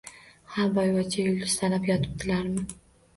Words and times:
Ha 0.53 0.63
boyvachcha 0.77 1.25
yulduz 1.25 1.57
sanab 1.59 1.85
yotibdilarmi? 1.91 2.65